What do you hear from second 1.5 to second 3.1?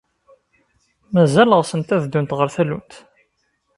ɣsent ad ddunt ɣer tallunt?